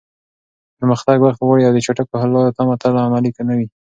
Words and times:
پرمختګ 0.77 1.17
وخت 1.21 1.39
غواړي 1.45 1.63
او 1.65 1.73
د 1.75 1.79
چټکو 1.85 2.15
حل 2.21 2.29
لارو 2.35 2.55
تمه 2.57 2.75
تل 2.81 2.95
عملي 3.05 3.31
نه 3.47 3.53
وي. 3.57 3.67